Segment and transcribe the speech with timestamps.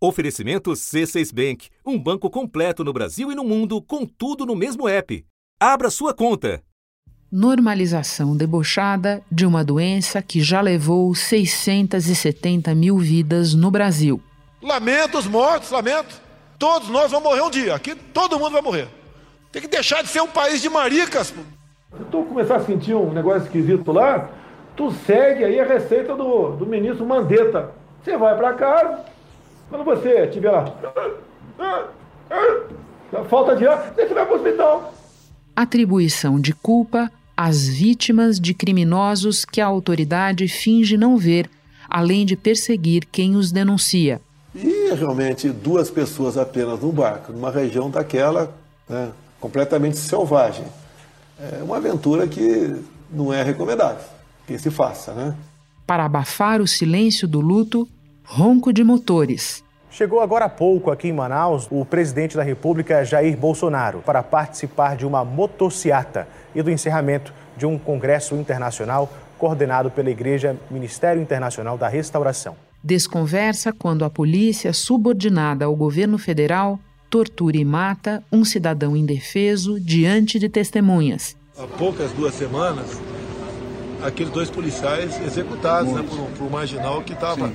[0.00, 4.88] Oferecimento C6 Bank, um banco completo no Brasil e no mundo, com tudo no mesmo
[4.88, 5.26] app.
[5.58, 6.62] Abra sua conta.
[7.32, 14.22] Normalização debochada de uma doença que já levou 670 mil vidas no Brasil.
[14.62, 16.22] Lamento os mortos, lamento.
[16.60, 17.74] Todos nós vamos morrer um dia.
[17.74, 18.88] Aqui todo mundo vai morrer.
[19.50, 21.34] Tem que deixar de ser um país de maricas.
[21.96, 24.30] Se tu começar a sentir um negócio esquisito lá,
[24.76, 27.72] tu segue aí a receita do, do ministro Mandetta.
[28.00, 29.04] Você vai para casa,
[29.68, 30.72] quando você estiver lá,
[33.28, 34.94] falta de ar, você vai para o hospital.
[35.54, 41.50] Atribuição de culpa às vítimas de criminosos que a autoridade finge não ver,
[41.88, 44.20] além de perseguir quem os denuncia.
[44.54, 48.52] E realmente duas pessoas apenas no barco, numa região daquela
[48.88, 50.64] né, completamente selvagem.
[51.38, 52.74] É uma aventura que
[53.10, 54.04] não é recomendável
[54.46, 55.36] que se faça, né?
[55.86, 57.86] Para abafar o silêncio do luto,
[58.24, 59.62] ronco de motores.
[59.90, 64.96] Chegou agora há pouco aqui em Manaus o presidente da República, Jair Bolsonaro, para participar
[64.96, 71.78] de uma motociata e do encerramento de um congresso internacional coordenado pela Igreja Ministério Internacional
[71.78, 72.54] da Restauração.
[72.84, 76.78] Desconversa quando a polícia, subordinada ao governo federal,
[77.08, 81.34] tortura e mata um cidadão indefeso diante de testemunhas.
[81.58, 83.00] Há poucas duas semanas,
[84.02, 87.50] aqueles dois policiais executados né, por, um, por um marginal que estava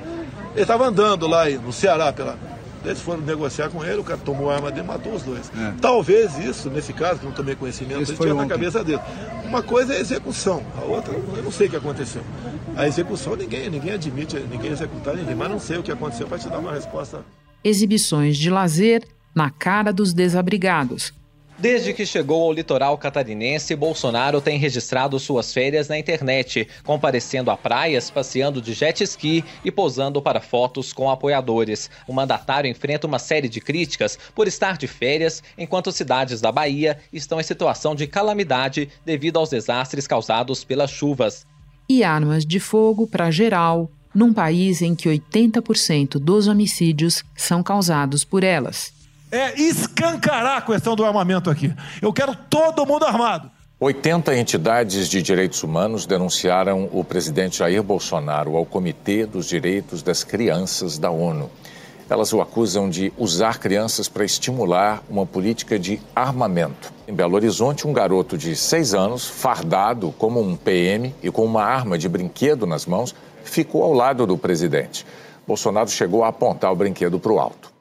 [0.54, 2.38] ele estava andando lá no Ceará pela.
[2.86, 5.50] Eles foram negociar com ele, o cara tomou a arma dele e matou os dois.
[5.58, 5.73] É.
[5.80, 9.00] Talvez isso, nesse caso, que não tomei conhecimento, isso tinha na cabeça dele.
[9.45, 12.22] Uma coisa é a execução, a outra, eu não sei o que aconteceu.
[12.76, 16.38] A execução, ninguém, ninguém admite, ninguém executar ninguém, mas não sei o que aconteceu para
[16.38, 17.22] te dar uma resposta.
[17.64, 21.14] Exibições de lazer na cara dos desabrigados,
[21.58, 27.56] Desde que chegou ao litoral catarinense, Bolsonaro tem registrado suas férias na internet, comparecendo a
[27.56, 31.92] praias, passeando de jet ski e posando para fotos com apoiadores.
[32.08, 36.98] O mandatário enfrenta uma série de críticas por estar de férias, enquanto cidades da Bahia
[37.14, 41.45] estão em situação de calamidade devido aos desastres causados pelas chuvas.
[41.88, 48.26] E armas de fogo para geral, num país em que 80% dos homicídios são causados
[48.26, 49.02] por elas
[49.33, 51.73] é escancarar a questão do armamento aqui.
[51.99, 53.49] Eu quero todo mundo armado.
[53.80, 60.23] 80 entidades de direitos humanos denunciaram o presidente Jair Bolsonaro ao Comitê dos Direitos das
[60.23, 61.49] Crianças da ONU.
[62.08, 66.94] Elas o acusam de usar crianças para estimular uma política de armamento.
[67.08, 71.64] Em Belo Horizonte, um garoto de seis anos, fardado como um PM e com uma
[71.64, 75.05] arma de brinquedo nas mãos, ficou ao lado do presidente.
[75.48, 77.73] Bolsonaro chegou a apontar o brinquedo para o alto.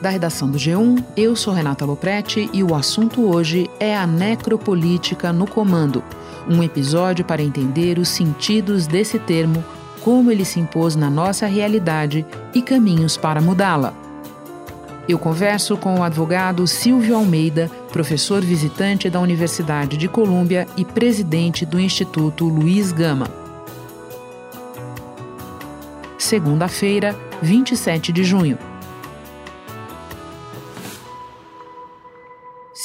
[0.00, 5.30] Da redação do G1, eu sou Renata Loprete e o assunto hoje é a necropolítica
[5.30, 6.02] no comando.
[6.48, 9.62] Um episódio para entender os sentidos desse termo,
[10.00, 12.24] como ele se impôs na nossa realidade
[12.54, 13.92] e caminhos para mudá-la.
[15.06, 21.66] Eu converso com o advogado Silvio Almeida, professor visitante da Universidade de Colômbia e presidente
[21.66, 23.28] do Instituto Luiz Gama.
[26.16, 28.69] Segunda-feira, 27 de junho.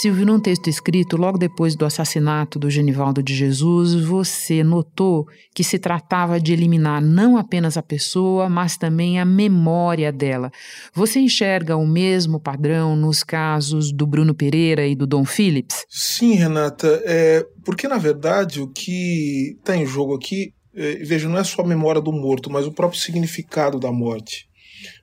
[0.06, 5.64] Silvio, num texto escrito logo depois do assassinato do Genivaldo de Jesus, você notou que
[5.64, 10.52] se tratava de eliminar não apenas a pessoa, mas também a memória dela.
[10.94, 15.88] Você enxerga o mesmo padrão nos casos do Bruno Pereira e do Dom Phillips?
[15.90, 17.02] Sim, Renata.
[17.04, 21.64] É, porque, na verdade, o que está em jogo aqui, é, veja, não é só
[21.64, 24.48] a memória do morto, mas o próprio significado da morte.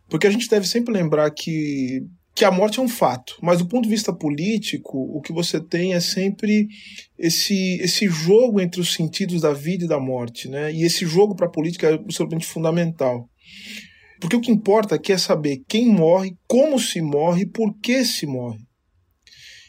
[0.09, 3.67] Porque a gente deve sempre lembrar que que a morte é um fato, mas do
[3.67, 6.67] ponto de vista político, o que você tem é sempre
[7.19, 10.73] esse, esse jogo entre os sentidos da vida e da morte, né?
[10.73, 13.29] E esse jogo para a política é absolutamente fundamental.
[14.19, 18.25] Porque o que importa aqui é saber quem morre, como se morre, por que se
[18.25, 18.61] morre.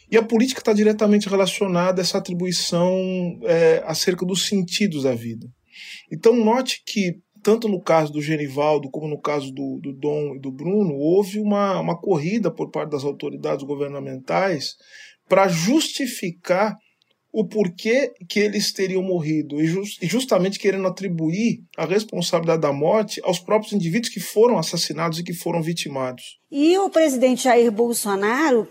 [0.09, 2.95] E a política está diretamente relacionada a essa atribuição
[3.43, 5.47] é, acerca dos sentidos da vida.
[6.11, 10.39] Então, note que tanto no caso do Genivaldo como no caso do, do Dom e
[10.39, 14.75] do Bruno, houve uma, uma corrida por parte das autoridades governamentais
[15.27, 16.77] para justificar
[17.31, 22.71] o porquê que eles teriam morrido e, just, e, justamente querendo atribuir a responsabilidade da
[22.71, 26.37] morte aos próprios indivíduos que foram assassinados e que foram vitimados.
[26.51, 28.67] E o presidente Jair Bolsonaro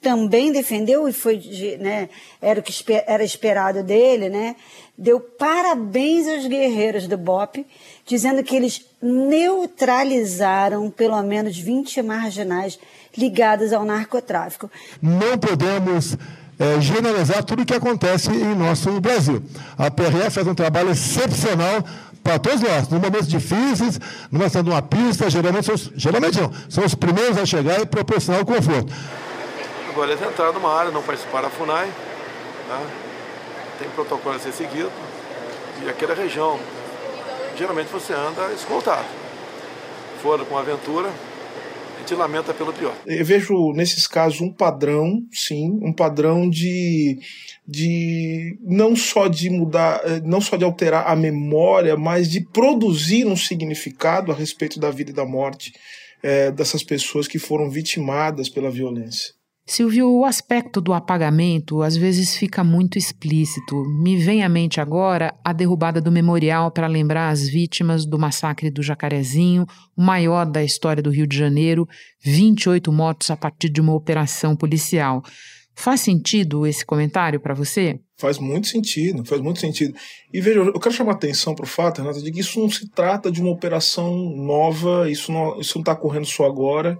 [0.00, 1.40] também defendeu e foi
[1.80, 2.08] né,
[2.40, 2.72] era o que
[3.06, 4.54] era esperado dele, né?
[4.96, 7.66] Deu parabéns aos guerreiros do BOP
[8.06, 12.78] dizendo que eles neutralizaram pelo menos 20 marginais
[13.16, 14.70] ligados ao narcotráfico.
[15.00, 16.16] Não podemos
[16.58, 19.42] é, generalizar tudo o que acontece em nosso Brasil.
[19.76, 21.84] A PRF faz um trabalho excepcional
[22.22, 26.84] para todos nós, em momentos difíceis, numa de uma pista, geralmente, são, geralmente não, são
[26.84, 28.90] os primeiros a chegar e proporcionar o conforto.
[29.90, 32.86] Agora eles entraram numa área, não participaram da FUNAI, né?
[33.78, 34.90] tem protocolo a ser seguido,
[35.84, 36.58] e aquela região,
[37.56, 39.06] geralmente você anda escoltado.
[40.22, 42.94] Foram com aventura, a gente lamenta pelo pior.
[43.06, 47.18] Eu vejo nesses casos um padrão, sim, um padrão de,
[47.66, 53.26] de não só de mudar, eh, não só de alterar a memória, mas de produzir
[53.26, 55.72] um significado a respeito da vida e da morte
[56.22, 59.34] é, dessas pessoas que foram vitimadas pela violência.
[59.66, 63.82] Silvio, o aspecto do apagamento às vezes fica muito explícito.
[63.98, 68.70] Me vem à mente agora a derrubada do memorial para lembrar as vítimas do massacre
[68.70, 69.64] do Jacarezinho,
[69.96, 71.88] o maior da história do Rio de Janeiro,
[72.22, 75.22] 28 mortos a partir de uma operação policial.
[75.74, 77.98] Faz sentido esse comentário para você?
[78.16, 79.94] Faz muito sentido, faz muito sentido.
[80.32, 82.70] E veja, eu quero chamar a atenção para o fato, Renata, de que isso não
[82.70, 86.96] se trata de uma operação nova, isso não está correndo só agora,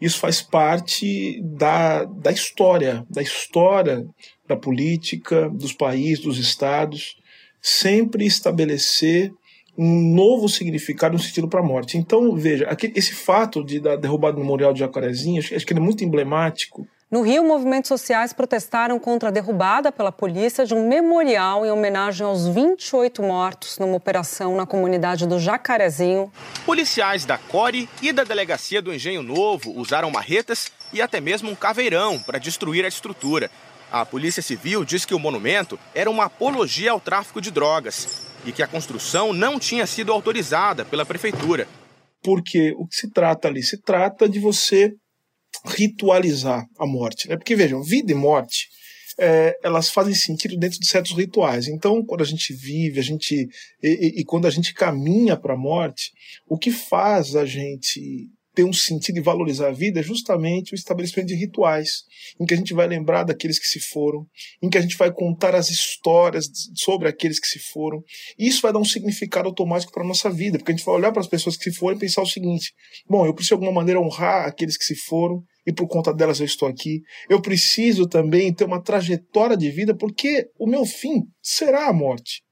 [0.00, 4.06] isso faz parte da, da história, da história
[4.46, 7.16] da política, dos países, dos estados,
[7.62, 9.32] sempre estabelecer
[9.76, 11.96] um novo significado, um sentido para a morte.
[11.96, 15.80] Então, veja, esse fato de da derrubada do memorial de Jacarezinho, acho, acho que ele
[15.80, 20.86] é muito emblemático no Rio, movimentos sociais protestaram contra a derrubada pela polícia de um
[20.86, 26.30] memorial em homenagem aos 28 mortos numa operação na comunidade do Jacarezinho.
[26.66, 31.54] Policiais da CORE e da Delegacia do Engenho Novo usaram marretas e até mesmo um
[31.54, 33.50] caveirão para destruir a estrutura.
[33.90, 38.52] A Polícia Civil diz que o monumento era uma apologia ao tráfico de drogas e
[38.52, 41.66] que a construção não tinha sido autorizada pela prefeitura.
[42.22, 43.62] Porque o que se trata ali?
[43.62, 44.92] Se trata de você
[45.66, 47.28] ritualizar a morte.
[47.28, 47.36] Né?
[47.36, 48.68] Porque vejam, vida e morte
[49.18, 51.66] é, elas fazem sentido dentro de certos rituais.
[51.66, 53.48] Então, quando a gente vive, a gente
[53.82, 56.12] e, e, e quando a gente caminha para a morte,
[56.48, 60.74] o que faz a gente ter um sentido e valorizar a vida é justamente o
[60.74, 62.02] estabelecimento de rituais,
[62.40, 64.26] em que a gente vai lembrar daqueles que se foram,
[64.60, 68.02] em que a gente vai contar as histórias sobre aqueles que se foram.
[68.36, 71.12] Isso vai dar um significado automático para a nossa vida, porque a gente vai olhar
[71.12, 72.72] para as pessoas que se foram e pensar o seguinte:
[73.08, 76.40] bom, eu preciso de alguma maneira honrar aqueles que se foram, e por conta delas
[76.40, 77.00] eu estou aqui.
[77.30, 82.42] Eu preciso também ter uma trajetória de vida, porque o meu fim será a morte.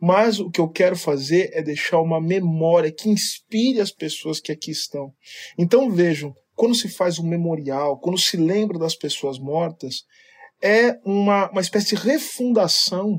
[0.00, 4.52] Mas o que eu quero fazer é deixar uma memória que inspire as pessoas que
[4.52, 5.12] aqui estão.
[5.58, 10.04] Então vejam, quando se faz um memorial, quando se lembra das pessoas mortas,
[10.62, 13.18] é uma, uma espécie de refundação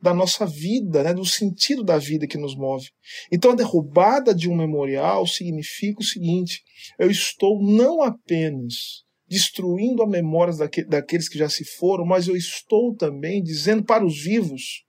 [0.00, 2.88] da nossa vida, né, do sentido da vida que nos move.
[3.32, 6.62] Então a derrubada de um memorial significa o seguinte:
[6.98, 10.54] eu estou não apenas destruindo a memória
[10.88, 14.84] daqueles que já se foram, mas eu estou também dizendo para os vivos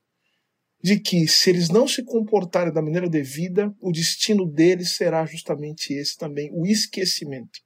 [0.82, 5.94] de que, se eles não se comportarem da maneira devida, o destino deles será justamente
[5.94, 7.60] esse também, o esquecimento.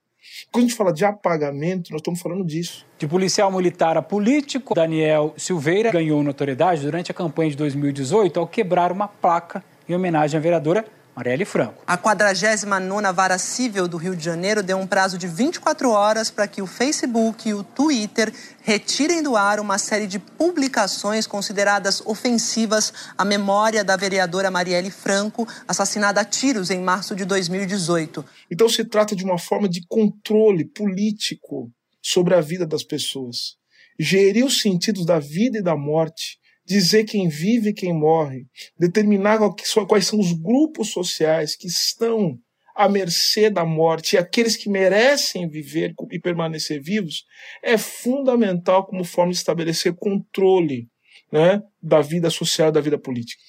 [0.52, 2.86] Quando a gente fala de apagamento, nós estamos falando disso.
[2.98, 8.48] De policial militar a político, Daniel Silveira ganhou notoriedade durante a campanha de 2018 ao
[8.48, 11.84] quebrar uma placa em homenagem à vereadora Marielle Franco.
[11.86, 16.48] A 49ª Vara Civil do Rio de Janeiro deu um prazo de 24 horas para
[16.48, 22.92] que o Facebook e o Twitter retirem do ar uma série de publicações consideradas ofensivas
[23.16, 28.26] à memória da vereadora Marielle Franco, assassinada a tiros em março de 2018.
[28.50, 33.56] Então se trata de uma forma de controle político sobre a vida das pessoas.
[34.00, 38.46] Gerir os sentidos da vida e da morte dizer quem vive e quem morre,
[38.78, 39.40] determinar
[39.88, 42.38] quais são os grupos sociais que estão
[42.76, 47.24] à mercê da morte e aqueles que merecem viver e permanecer vivos,
[47.62, 50.88] é fundamental como forma de estabelecer controle
[51.32, 53.42] né, da vida social da vida política.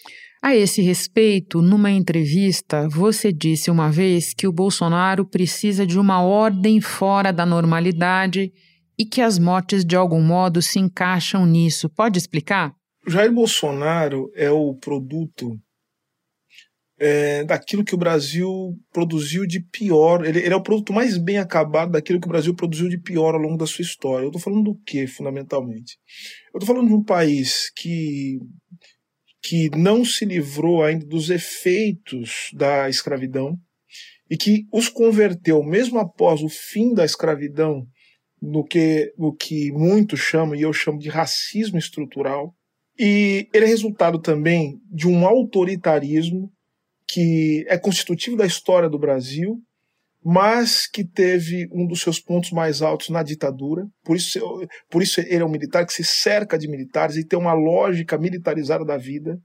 [0.43, 6.23] A esse respeito, numa entrevista, você disse uma vez que o Bolsonaro precisa de uma
[6.23, 8.53] ordem fora da normalidade
[8.99, 11.89] e que as mortes de algum modo se encaixam nisso.
[11.89, 12.75] Pode explicar?
[13.07, 15.59] Jair Bolsonaro é o produto
[16.99, 18.49] é, daquilo que o Brasil
[18.93, 20.25] produziu de pior.
[20.25, 23.35] Ele, ele, é o produto mais bem acabado daquilo que o Brasil produziu de pior
[23.35, 24.25] ao longo da sua história.
[24.25, 25.99] Eu estou falando do que, fundamentalmente?
[26.53, 28.39] Eu estou falando de um país que,
[29.43, 33.59] que não se livrou ainda dos efeitos da escravidão
[34.31, 37.87] e que os converteu, mesmo após o fim da escravidão,
[38.41, 42.55] no que, no que muitos chamam, e eu chamo de racismo estrutural
[42.99, 46.51] e ele é resultado também de um autoritarismo
[47.07, 49.61] que é constitutivo da história do Brasil,
[50.25, 53.87] mas que teve um dos seus pontos mais altos na ditadura.
[54.03, 54.41] Por isso,
[54.89, 58.17] por isso ele é um militar que se cerca de militares e tem uma lógica
[58.17, 59.39] militarizada da vida.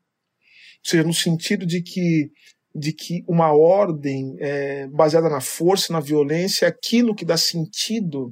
[0.84, 2.32] seja, no sentido de que
[2.74, 8.32] de que uma ordem é, baseada na força, na violência, é aquilo que dá sentido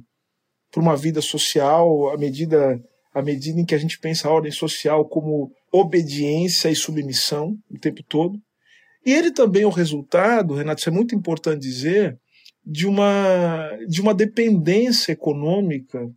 [0.70, 2.80] para uma vida social, à medida,
[3.18, 7.78] à medida em que a gente pensa a ordem social como obediência e submissão o
[7.78, 8.38] tempo todo.
[9.04, 12.16] E ele também é o resultado, Renato, isso é muito importante dizer,
[12.64, 16.08] de uma, de uma dependência econômica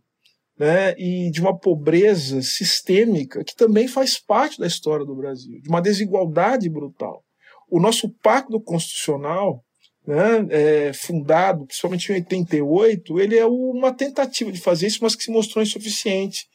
[0.56, 5.68] né, e de uma pobreza sistêmica que também faz parte da história do Brasil, de
[5.68, 7.24] uma desigualdade brutal.
[7.68, 9.64] O nosso pacto constitucional,
[10.06, 15.24] né, é, fundado principalmente em 88, ele é uma tentativa de fazer isso, mas que
[15.24, 16.46] se mostrou insuficiente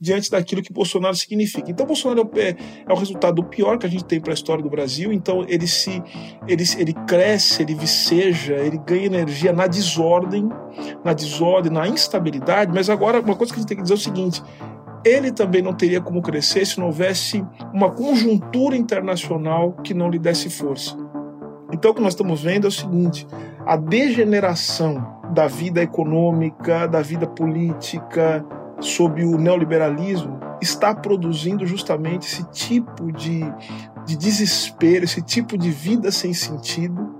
[0.00, 1.70] diante daquilo que Bolsonaro significa.
[1.70, 4.62] Então, Bolsonaro é, é o resultado do pior que a gente tem para a história
[4.62, 5.12] do Brasil.
[5.12, 6.02] Então, ele se
[6.46, 10.48] ele, ele cresce, ele viceja, ele ganha energia na desordem,
[11.04, 12.72] na desordem, na instabilidade.
[12.74, 14.42] Mas agora, uma coisa que a gente tem que dizer é o seguinte:
[15.04, 20.18] ele também não teria como crescer se não houvesse uma conjuntura internacional que não lhe
[20.18, 20.96] desse força.
[21.72, 23.26] Então, o que nós estamos vendo é o seguinte:
[23.64, 28.44] a degeneração da vida econômica, da vida política,
[28.86, 33.40] sob o neoliberalismo, está produzindo justamente esse tipo de,
[34.06, 37.14] de desespero, esse tipo de vida sem sentido,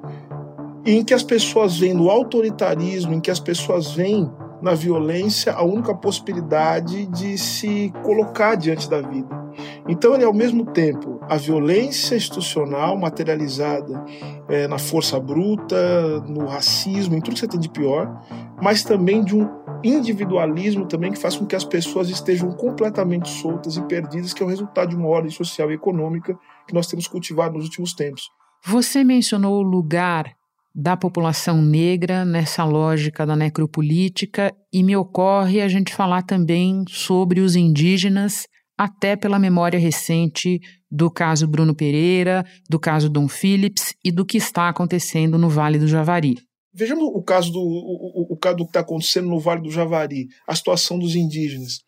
[0.84, 4.30] em que as pessoas veem no autoritarismo, em que as pessoas veem
[4.60, 9.43] na violência a única possibilidade de se colocar diante da vida.
[9.88, 14.04] Então, ele é ao mesmo tempo a violência institucional materializada
[14.48, 18.22] é, na força bruta, no racismo, em tudo que você tem de pior,
[18.62, 19.48] mas também de um
[19.84, 24.46] individualismo também que faz com que as pessoas estejam completamente soltas e perdidas, que é
[24.46, 28.30] o resultado de uma ordem social e econômica que nós temos cultivado nos últimos tempos.
[28.64, 30.34] Você mencionou o lugar
[30.74, 37.40] da população negra nessa lógica da necropolítica e me ocorre a gente falar também sobre
[37.40, 44.10] os indígenas, até pela memória recente do caso Bruno Pereira, do caso Dom Phillips e
[44.10, 46.36] do que está acontecendo no Vale do Javari.
[46.72, 50.54] Vejamos o caso do, o, o, o que está acontecendo no Vale do Javari, a
[50.54, 51.80] situação dos indígenas.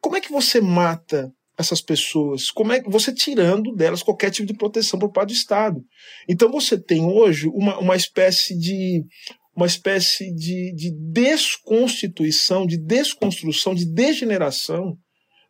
[0.00, 2.50] Como é que você mata essas pessoas?
[2.50, 5.82] Como é que você tirando delas qualquer tipo de proteção por parte do Estado?
[6.28, 9.04] Então você tem hoje uma, uma espécie de
[9.54, 14.96] uma espécie de, de desconstituição, de desconstrução, de degeneração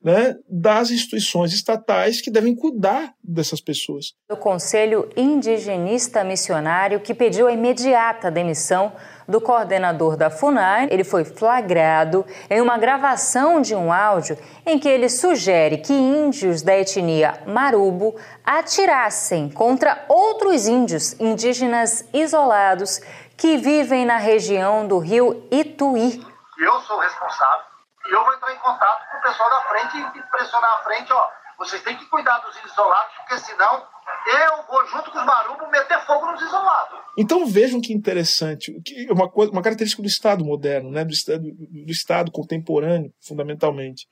[0.02, 4.14] né, das instituições estatais que devem cuidar dessas pessoas.
[4.30, 8.92] O Conselho Indigenista Missionário que pediu a imediata demissão
[9.28, 14.88] do coordenador da FUNAI, ele foi flagrado em uma gravação de um áudio em que
[14.88, 23.00] ele sugere que índios da etnia Marubo atirassem contra outros índios indígenas isolados
[23.36, 26.20] que vivem na região do rio Ituí.
[26.58, 27.71] Eu sou responsável
[28.06, 31.12] e eu vou entrar em contato com o pessoal da frente e pressionar a frente,
[31.12, 31.28] ó,
[31.58, 33.86] vocês têm que cuidar dos isolados, porque senão
[34.26, 36.98] eu vou, junto com os marumbos, meter fogo nos isolados.
[37.16, 41.42] Então vejam que interessante, que uma, coisa, uma característica do Estado moderno, né, do, estado,
[41.42, 44.06] do Estado contemporâneo, fundamentalmente,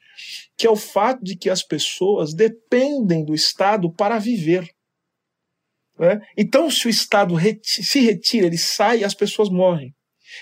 [0.57, 4.69] que é o fato de que as pessoas dependem do Estado para viver.
[5.99, 6.21] Né?
[6.37, 9.95] Então, se o Estado reti se retira, ele sai, as pessoas morrem.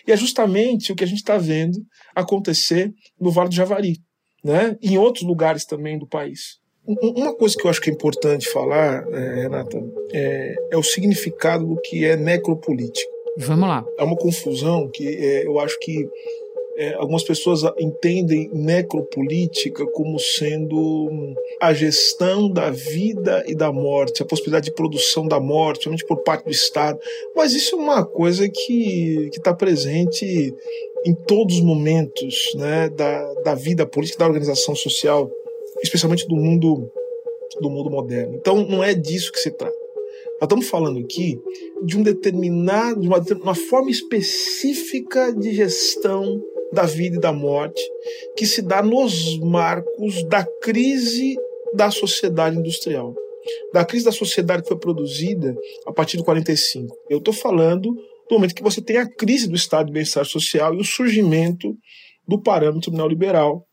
[0.06, 1.78] E é justamente o que a gente está vendo
[2.20, 3.96] acontecer no Vale do Javari,
[4.44, 4.76] né?
[4.82, 6.58] em outros lugares também do país.
[6.86, 9.78] Uma coisa que eu acho que é importante falar, é, Renata,
[10.10, 13.10] é, é, o significado do que é necropolítica.
[13.36, 13.84] Vamos lá.
[13.98, 16.08] É uma confusão que é, eu acho que
[16.78, 24.26] é, algumas pessoas entendem necropolítica como sendo a gestão da vida e da morte, a
[24.26, 26.96] possibilidade de produção da morte, somente por parte do Estado.
[27.34, 30.54] Mas isso é uma coisa que está presente
[31.04, 35.28] em todos os momentos né, da, da vida política, da organização social,
[35.82, 36.88] especialmente do mundo,
[37.60, 38.36] do mundo moderno.
[38.36, 39.76] Então não é disso que se trata.
[40.40, 41.40] Nós estamos falando aqui
[41.84, 46.40] de um determinado, de uma, uma forma específica de gestão
[46.72, 47.80] da vida e da morte,
[48.36, 51.36] que se dá nos marcos da crise
[51.74, 53.14] da sociedade industrial,
[53.72, 55.54] da crise da sociedade que foi produzida
[55.86, 56.94] a partir de 45.
[57.08, 57.94] Eu estou falando
[58.28, 61.76] do momento que você tem a crise do estado de bem-estar social e o surgimento
[62.26, 63.66] do parâmetro neoliberal,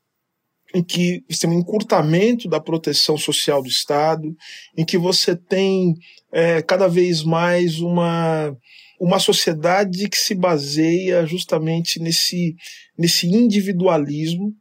[0.73, 4.33] em que você tem um encurtamento da proteção social do Estado,
[4.77, 5.93] em que você tem
[6.31, 8.55] é, cada vez mais uma
[8.99, 12.55] uma sociedade que se baseia justamente nesse,
[12.97, 14.53] nesse individualismo,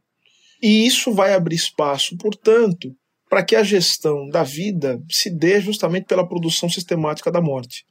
[0.61, 2.91] e isso vai abrir espaço, portanto,
[3.29, 7.85] para que a gestão da vida se dê justamente pela produção sistemática da morte.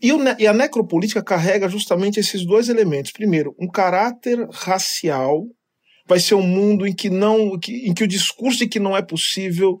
[0.00, 3.12] E, o, e a necropolítica carrega justamente esses dois elementos.
[3.12, 5.44] Primeiro, um caráter racial,
[6.06, 9.02] vai ser um mundo em que não, em que o discurso de que não é
[9.02, 9.78] possível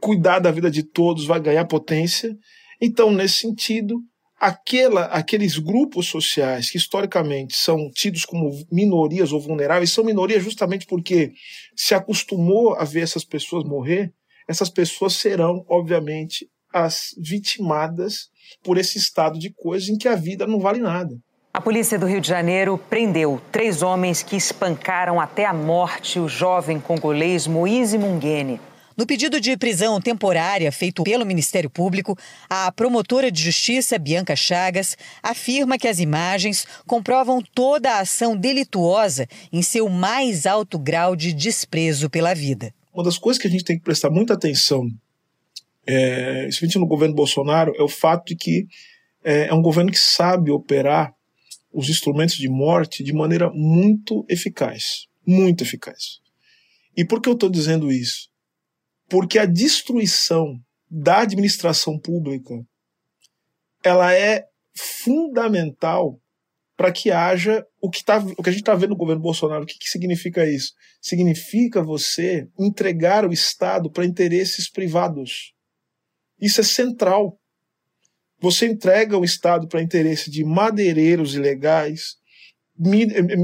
[0.00, 2.34] cuidar da vida de todos, vai ganhar potência.
[2.80, 4.00] Então, nesse sentido,
[4.38, 10.86] aquela, aqueles grupos sociais que historicamente são tidos como minorias ou vulneráveis, são minorias justamente
[10.86, 11.32] porque
[11.76, 14.12] se acostumou a ver essas pessoas morrer,
[14.46, 18.28] essas pessoas serão, obviamente, as vitimadas
[18.62, 21.14] por esse estado de coisas em que a vida não vale nada.
[21.52, 26.28] A polícia do Rio de Janeiro prendeu três homens que espancaram até a morte o
[26.28, 28.60] jovem congolês Moise Mungene.
[28.98, 32.18] No pedido de prisão temporária feito pelo Ministério Público,
[32.50, 39.28] a promotora de justiça, Bianca Chagas, afirma que as imagens comprovam toda a ação delituosa
[39.52, 42.74] em seu mais alto grau de desprezo pela vida.
[42.92, 44.84] Uma das coisas que a gente tem que prestar muita atenção,
[45.86, 48.66] é, no governo Bolsonaro, é o fato de que
[49.22, 51.14] é, é um governo que sabe operar
[51.72, 55.06] os instrumentos de morte de maneira muito eficaz.
[55.24, 56.18] Muito eficaz.
[56.96, 58.27] E por que eu estou dizendo isso?
[59.08, 60.58] Porque a destruição
[60.90, 62.54] da administração pública
[63.82, 64.44] ela é
[64.76, 66.20] fundamental
[66.76, 69.64] para que haja o que, tá, o que a gente está vendo no governo Bolsonaro.
[69.64, 70.72] O que, que significa isso?
[71.00, 75.52] Significa você entregar o Estado para interesses privados.
[76.40, 77.36] Isso é central.
[78.40, 82.14] Você entrega o Estado para interesse de madeireiros ilegais,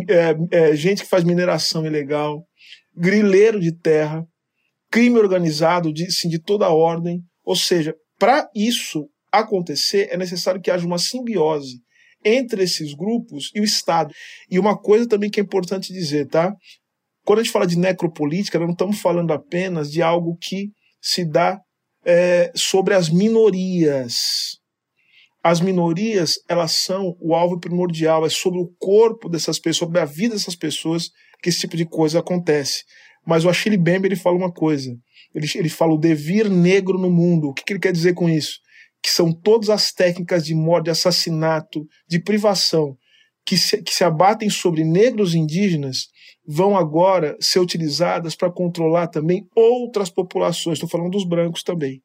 [0.09, 2.47] é, é, gente que faz mineração ilegal,
[2.97, 4.25] grileiro de terra,
[4.94, 7.20] crime organizado de, assim, de toda ordem.
[7.44, 11.80] Ou seja, para isso acontecer, é necessário que haja uma simbiose
[12.24, 14.14] entre esses grupos e o Estado.
[14.48, 16.54] E uma coisa também que é importante dizer, tá?
[17.24, 20.68] Quando a gente fala de necropolítica, nós não estamos falando apenas de algo que
[21.02, 21.58] se dá
[22.06, 24.14] é, sobre as minorias.
[25.42, 30.04] As minorias, elas são o alvo primordial, é sobre o corpo dessas pessoas, sobre a
[30.04, 31.10] vida dessas pessoas
[31.42, 32.84] que esse tipo de coisa acontece.
[33.26, 34.96] Mas o Achille Bembe ele fala uma coisa.
[35.34, 37.48] Ele, ele fala o devir negro no mundo.
[37.48, 38.58] O que, que ele quer dizer com isso?
[39.02, 42.96] Que são todas as técnicas de morte, de assassinato, de privação
[43.44, 46.08] que se, que se abatem sobre negros indígenas
[46.46, 50.74] vão agora ser utilizadas para controlar também outras populações.
[50.76, 52.02] Estou falando dos brancos também.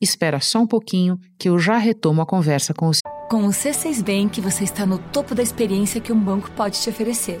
[0.00, 3.00] Espera só um pouquinho que eu já retomo a conversa com os.
[3.28, 6.88] Com o C6 Bank, você está no topo da experiência que um banco pode te
[6.88, 7.40] oferecer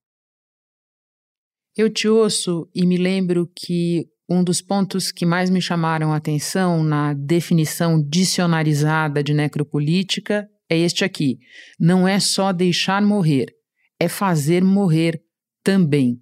[1.75, 6.17] eu te ouço e me lembro que um dos pontos que mais me chamaram a
[6.17, 11.37] atenção na definição dicionarizada de necropolítica é este aqui:
[11.79, 13.47] não é só deixar morrer,
[13.99, 15.21] é fazer morrer
[15.63, 16.17] também.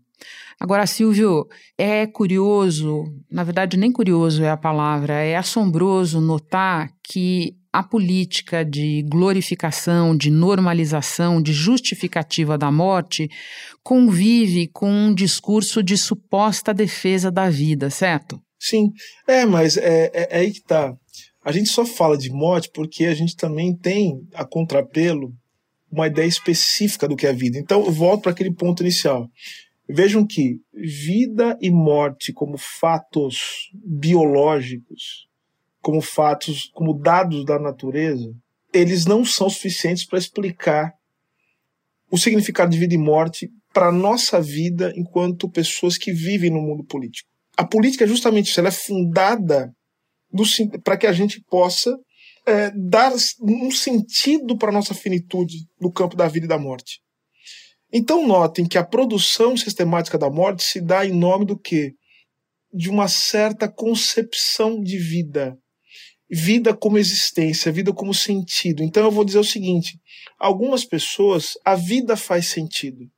[0.60, 7.54] Agora, Silvio, é curioso, na verdade, nem curioso é a palavra, é assombroso notar que
[7.72, 13.30] a política de glorificação, de normalização, de justificativa da morte
[13.84, 18.42] convive com um discurso de suposta defesa da vida, certo?
[18.60, 18.92] Sim,
[19.28, 20.94] é, mas é, é, é aí que tá.
[21.44, 25.34] A gente só fala de morte porque a gente também tem a contrapelo
[25.92, 27.58] uma ideia específica do que é a vida.
[27.58, 29.28] Então, eu volto para aquele ponto inicial.
[29.88, 35.29] Vejam que vida e morte como fatos biológicos
[35.82, 38.34] como fatos, como dados da natureza,
[38.74, 40.94] eles não são suficientes para explicar
[42.12, 46.62] o significado de vida e morte para a nossa vida enquanto pessoas que vivem no
[46.62, 47.30] mundo político.
[47.56, 49.72] A política é justamente isso, ela é fundada
[50.84, 51.96] para que a gente possa
[52.46, 53.12] é, dar
[53.42, 57.00] um sentido para a nossa finitude no campo da vida e da morte.
[57.92, 61.94] Então notem que a produção sistemática da morte se dá em nome do quê?
[62.72, 65.58] De uma certa concepção de vida,
[66.30, 68.84] vida como existência, vida como sentido.
[68.84, 70.00] Então eu vou dizer o seguinte:
[70.38, 73.10] algumas pessoas a vida faz sentido.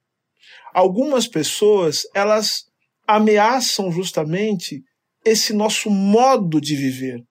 [0.74, 2.66] Algumas pessoas elas
[3.06, 4.82] ameaçam justamente
[5.26, 7.24] esse nosso modo de viver.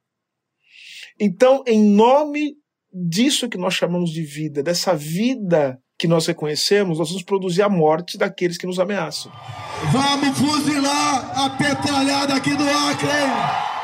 [1.19, 2.55] Então, em nome
[2.93, 7.69] disso que nós chamamos de vida, dessa vida que nós reconhecemos, nós vamos produzir a
[7.69, 9.31] morte daqueles que nos ameaçam.
[9.93, 13.80] Vamos fuzilar a petralhada aqui do Acre!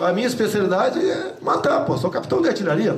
[0.00, 1.96] A minha especialidade é matar, pô.
[1.98, 2.94] Sou capitão de artilharia.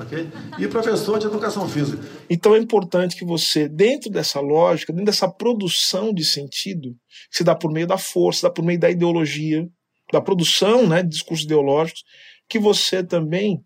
[0.00, 0.30] Okay?
[0.58, 2.02] E professor de educação física.
[2.30, 6.96] Então é importante que você, dentro dessa lógica, dentro dessa produção de sentido,
[7.30, 9.68] se dá por meio da força, dá por meio da ideologia,
[10.12, 12.04] da produção né, de discursos ideológicos,
[12.48, 13.62] que você também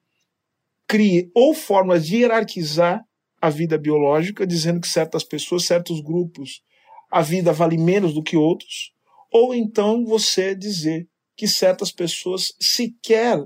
[0.88, 3.02] crie ou formas de hierarquizar
[3.40, 6.62] a vida biológica, dizendo que certas pessoas, certos grupos,
[7.10, 8.92] a vida vale menos do que outros,
[9.30, 13.38] ou então você dizer que certas pessoas sequer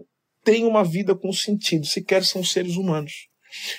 [0.45, 3.29] têm uma vida com sentido, sequer são seres humanos.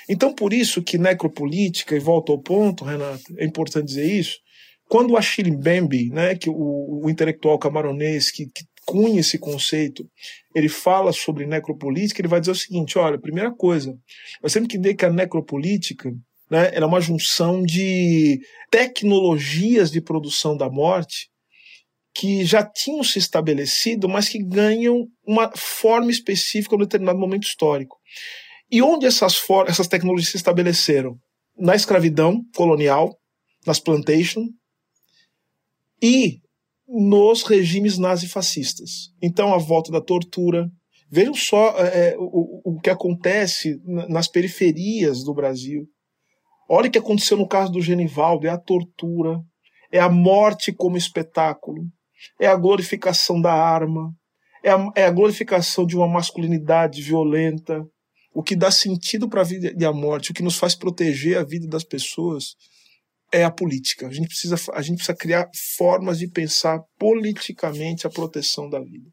[0.10, 4.38] Então, por isso que necropolítica, e volto ao ponto, Renato, é importante dizer isso,
[4.88, 10.04] quando o Achille Mbembe, né, que o, o intelectual camaronês que, que cunha esse conceito,
[10.56, 13.96] ele fala sobre necropolítica, ele vai dizer o seguinte, olha, primeira coisa,
[14.42, 16.12] nós temos que entender que a necropolítica
[16.50, 18.40] né, é uma junção de
[18.72, 21.30] tecnologias de produção da morte
[22.14, 27.44] que já tinham se estabelecido, mas que ganham uma forma específica em um determinado momento
[27.44, 27.98] histórico.
[28.72, 31.18] E onde essas, essas tecnologias se estabeleceram?
[31.58, 33.18] Na escravidão colonial,
[33.66, 34.48] nas plantations,
[36.02, 36.42] e
[36.88, 39.12] nos regimes nazifascistas.
[39.22, 40.70] Então, a volta da tortura.
[41.12, 45.88] Vejam só é, é o, o que acontece nas periferias do Brasil.
[46.70, 49.40] Olha o que aconteceu no caso do Genivaldo: é a tortura,
[49.92, 51.84] é a morte como espetáculo,
[52.40, 54.14] é a glorificação da arma,
[54.64, 57.86] é a, é a glorificação de uma masculinidade violenta.
[58.34, 61.38] O que dá sentido para a vida e a morte, o que nos faz proteger
[61.38, 62.56] a vida das pessoas,
[63.32, 64.08] é a política.
[64.08, 69.10] A gente precisa, a gente precisa criar formas de pensar politicamente a proteção da vida.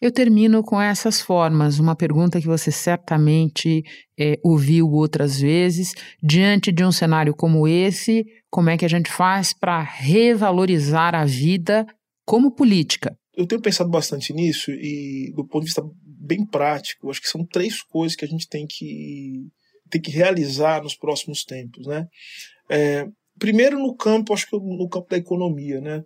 [0.00, 1.78] Eu termino com essas formas.
[1.78, 3.82] Uma pergunta que você certamente
[4.18, 5.94] é, ouviu outras vezes.
[6.22, 11.24] Diante de um cenário como esse, como é que a gente faz para revalorizar a
[11.24, 11.86] vida
[12.26, 13.16] como política?
[13.34, 17.46] Eu tenho pensado bastante nisso e, do ponto de vista bem prático, acho que são
[17.46, 19.48] três coisas que a gente tem que,
[19.90, 21.86] tem que realizar nos próximos tempos.
[21.86, 22.06] Né?
[22.70, 23.06] É,
[23.38, 26.02] Primeiro no campo, acho que no campo da economia, né?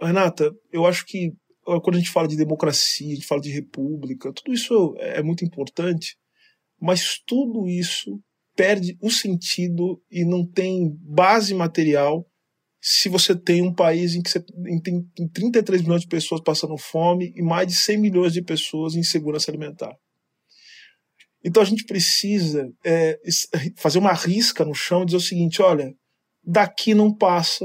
[0.00, 1.32] Renata, eu acho que
[1.64, 5.44] quando a gente fala de democracia, a gente fala de república, tudo isso é muito
[5.44, 6.14] importante,
[6.78, 8.20] mas tudo isso
[8.54, 12.26] perde o sentido e não tem base material
[12.86, 14.44] se você tem um país em que você
[14.82, 19.02] tem 33 milhões de pessoas passando fome e mais de 100 milhões de pessoas em
[19.02, 19.96] segurança alimentar.
[21.42, 23.18] Então a gente precisa é,
[23.78, 25.94] fazer uma risca no chão e dizer o seguinte: olha,
[26.44, 27.64] daqui não passa,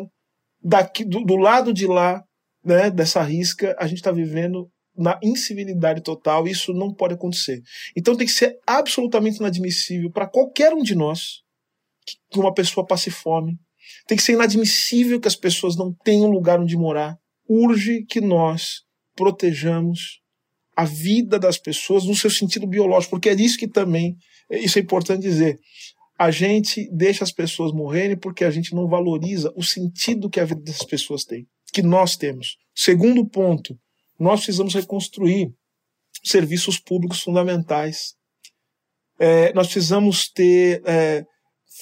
[0.64, 2.24] daqui do, do lado de lá,
[2.64, 7.62] né, dessa risca, a gente está vivendo na incivilidade total, e isso não pode acontecer.
[7.94, 11.42] Então tem que ser absolutamente inadmissível para qualquer um de nós
[12.32, 13.60] que uma pessoa passe fome.
[14.10, 17.16] Tem que ser inadmissível que as pessoas não tenham lugar onde morar.
[17.48, 18.82] Urge que nós
[19.16, 20.20] protejamos
[20.76, 24.16] a vida das pessoas no seu sentido biológico, porque é isso que também,
[24.50, 25.60] isso é importante dizer
[26.18, 30.46] a gente deixa as pessoas morrerem porque a gente não valoriza o sentido que a
[30.46, 32.58] vida dessas pessoas tem, que nós temos.
[32.76, 33.80] Segundo ponto,
[34.20, 35.54] nós precisamos reconstruir
[36.22, 38.16] serviços públicos fundamentais.
[39.20, 41.24] É, nós precisamos ter é,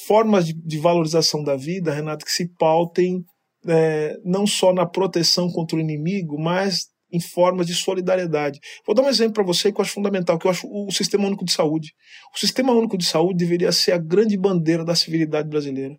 [0.06, 3.24] formas de, de, valorização da vida, Renato, que se pautem
[3.66, 8.60] é, não só na proteção contra o inimigo, mas em formas de solidariedade.
[8.86, 11.26] Vou dar um exemplo para você que eu acho fundamental, que eu acho o Sistema
[11.26, 11.94] Único de Saúde.
[12.36, 15.96] O Sistema Único de Saúde deveria ser a grande bandeira da civilidade brasileira.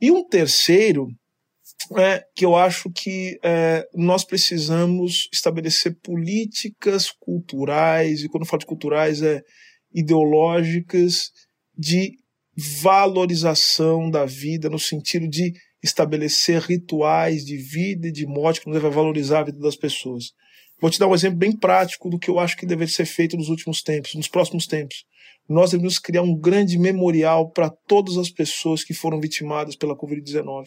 [0.00, 1.06] E um terceiro,
[1.96, 8.60] é, que eu acho que é, nós precisamos estabelecer políticas culturais, e quando eu falo
[8.60, 9.40] de culturais é
[9.94, 11.30] ideológicas,
[11.78, 12.12] de
[12.56, 18.80] valorização da vida, no sentido de estabelecer rituais de vida e de morte que nos
[18.80, 20.32] vai valorizar a vida das pessoas.
[20.80, 23.36] Vou te dar um exemplo bem prático do que eu acho que deve ser feito
[23.36, 25.04] nos últimos tempos, nos próximos tempos.
[25.48, 30.66] Nós devemos criar um grande memorial para todas as pessoas que foram vitimadas pela Covid-19.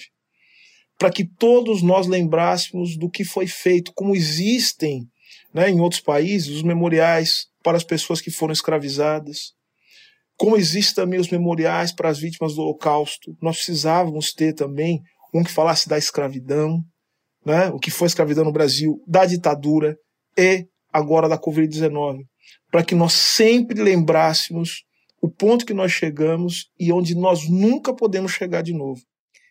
[0.97, 5.07] Para que todos nós lembrássemos do que foi feito, como existem
[5.53, 9.53] né, em outros países os memoriais para as pessoas que foram escravizadas,
[10.39, 15.01] como existem também os memoriais para as vítimas do Holocausto, nós precisávamos ter também
[15.33, 16.81] um que falasse da escravidão,
[17.45, 17.67] né?
[17.67, 19.97] o que foi escravidão no Brasil, da ditadura
[20.37, 22.21] e agora da Covid-19,
[22.71, 24.85] para que nós sempre lembrássemos
[25.21, 29.01] o ponto que nós chegamos e onde nós nunca podemos chegar de novo.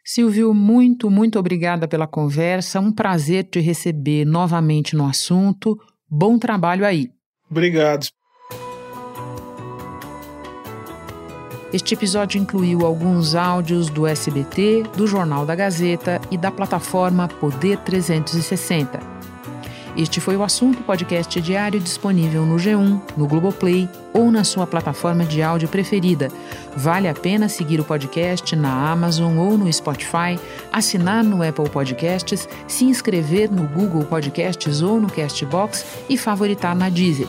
[0.02, 2.80] Silvio, muito, muito obrigada pela conversa.
[2.80, 5.76] Um prazer te receber novamente no assunto.
[6.08, 7.10] Bom trabalho aí.
[7.50, 8.08] Obrigado.
[11.70, 17.76] Este episódio incluiu alguns áudios do SBT, do Jornal da Gazeta e da plataforma Poder
[17.80, 18.98] 360.
[19.94, 25.26] Este foi o assunto podcast diário disponível no G1, no Globoplay ou na sua plataforma
[25.26, 26.28] de áudio preferida.
[26.74, 30.40] Vale a pena seguir o podcast na Amazon ou no Spotify,
[30.72, 36.88] assinar no Apple Podcasts, se inscrever no Google Podcasts ou no Castbox e favoritar na
[36.88, 37.28] Deezer.